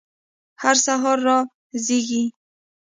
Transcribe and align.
هر 0.61 0.75
سهار 0.85 1.17
را 1.27 1.37
زیږي 1.85 2.23